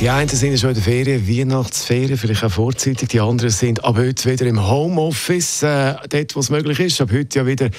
die 0.00 0.10
einen 0.10 0.28
sind 0.28 0.58
schon 0.58 0.70
in 0.70 0.74
der 0.74 0.82
Ferien, 0.82 1.28
Weihnachtsferien, 1.28 2.16
vielleicht 2.16 2.42
auch 2.42 2.50
vorzeitig. 2.50 3.08
Die 3.08 3.20
anderen 3.20 3.50
sind 3.50 3.84
ab 3.84 3.96
heute 3.96 4.30
wieder 4.30 4.46
im 4.46 4.68
Homeoffice, 4.68 5.62
äh, 5.62 5.94
dort, 6.08 6.34
wo 6.34 6.40
es 6.40 6.50
möglich 6.50 6.80
ist. 6.80 7.00
Ab 7.00 7.10
heute 7.12 7.38
ja 7.38 7.46
wieder 7.46 7.70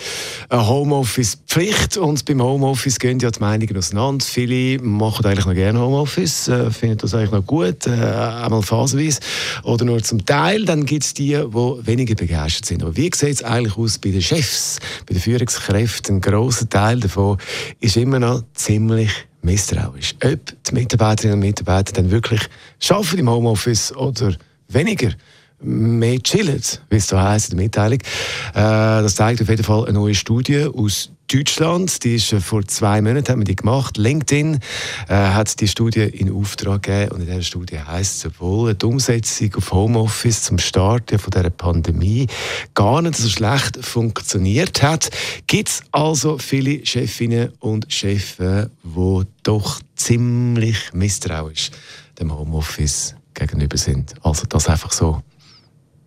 eine 0.49 0.67
Homeoffice-Pflicht. 0.67 1.97
Und 1.97 2.23
beim 2.25 2.41
Homeoffice 2.41 2.99
gehen 2.99 3.19
ja 3.19 3.31
die 3.31 3.39
Meinungen 3.39 3.77
auseinander. 3.77 4.25
Viele 4.25 4.81
machen 4.81 5.25
eigentlich 5.25 5.45
noch 5.45 5.53
gerne 5.53 5.79
Homeoffice, 5.79 6.47
äh, 6.47 6.71
finden 6.71 6.97
das 6.97 7.13
eigentlich 7.13 7.31
noch 7.31 7.45
gut, 7.45 7.87
äh, 7.87 7.91
einmal 7.91 8.61
phasenweise 8.61 9.19
oder 9.63 9.83
nur 9.83 10.01
zum 10.01 10.25
Teil. 10.25 10.65
Dann 10.65 10.85
gibt 10.85 11.03
es 11.03 11.13
die, 11.13 11.31
die 11.31 11.87
weniger 11.87 12.15
begeistert 12.15 12.65
sind. 12.65 12.83
Aber 12.83 12.95
wie 12.95 13.11
sieht 13.13 13.23
es 13.23 13.43
eigentlich 13.43 13.77
aus 13.77 13.97
bei 13.97 14.11
den 14.11 14.21
Chefs, 14.21 14.79
bei 15.07 15.13
den 15.13 15.21
Führungskräften? 15.21 16.17
Ein 16.17 16.21
grosser 16.21 16.69
Teil 16.69 16.99
davon 16.99 17.37
ist 17.79 17.97
immer 17.97 18.19
noch 18.19 18.43
ziemlich 18.53 19.09
misstrauisch. 19.43 20.15
Ob 20.23 20.39
die 20.63 20.73
Mitarbeiterinnen 20.73 21.35
und 21.35 21.45
Mitarbeiter 21.45 21.93
dann 21.93 22.11
wirklich 22.11 22.41
arbeiten 22.89 23.19
im 23.19 23.29
Homeoffice 23.29 23.95
oder 23.95 24.35
weniger 24.69 25.11
mehr 25.59 26.19
chillen, 26.19 26.61
wie 26.89 26.95
es 26.95 27.07
so 27.07 27.19
heisst 27.19 27.51
in 27.51 27.57
der 27.57 27.65
Mitteilung. 27.65 27.99
Äh, 27.99 28.53
das 28.53 29.15
zeigt 29.15 29.41
auf 29.41 29.49
jeden 29.49 29.63
Fall 29.63 29.85
eine 29.85 29.93
neue 29.93 30.15
Studie 30.15 30.65
aus 30.65 31.09
Deutschland. 31.33 32.03
Die 32.03 32.15
ist 32.15 32.31
äh, 32.31 32.39
vor 32.39 32.65
zwei 32.67 33.01
Monaten 33.01 33.27
haben 33.29 33.41
wir 33.41 33.45
die 33.45 33.55
gemacht. 33.55 33.97
LinkedIn 33.97 34.59
äh, 35.07 35.13
hat 35.13 35.59
die 35.59 35.67
Studie 35.67 36.01
in 36.01 36.31
Auftrag 36.31 36.83
gegeben 36.83 37.11
und 37.11 37.21
in 37.21 37.27
dieser 37.27 37.41
Studie 37.41 37.79
heißt 37.79 38.19
sowohl 38.19 38.75
die 38.75 38.85
Umsetzung 38.85 39.55
auf 39.55 39.71
Homeoffice 39.71 40.43
zum 40.43 40.59
Start 40.59 41.09
von 41.09 41.31
der 41.31 41.49
Pandemie 41.49 42.27
gar 42.75 43.01
nicht 43.01 43.15
so 43.15 43.27
schlecht 43.29 43.83
funktioniert 43.83 44.83
hat. 44.83 45.09
Gibt 45.47 45.69
es 45.69 45.81
also 45.91 46.37
viele 46.37 46.85
Chefinnen 46.85 47.53
und 47.59 47.91
Chefs, 47.91 48.37
die 48.37 49.27
doch 49.41 49.81
ziemlich 49.95 50.93
misstrauisch 50.93 51.71
dem 52.19 52.31
Homeoffice 52.37 53.15
gegenüber 53.33 53.77
sind. 53.77 54.13
Also 54.21 54.45
das 54.47 54.69
einfach 54.69 54.91
so 54.91 55.23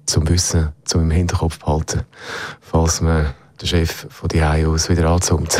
zum 0.06 0.28
Wissen, 0.28 0.68
zum 0.84 1.02
im 1.02 1.10
Hinterkopf 1.10 1.58
behalten, 1.58 2.02
falls 2.60 3.00
man 3.00 3.34
den 3.60 3.68
Chef 3.68 4.06
von 4.10 4.28
die 4.28 4.42
aus 4.68 4.88
wieder 4.88 5.08
anzoomt. 5.08 5.58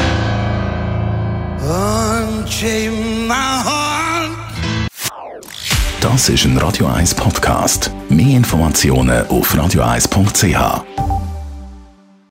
Das 6.00 6.28
ist 6.28 6.44
ein 6.44 6.58
Radio 6.58 6.86
1 6.86 7.14
Podcast. 7.14 7.90
Mehr 8.08 8.36
Informationen 8.36 9.26
auf 9.28 9.54
radio1.ch. 9.54 11.05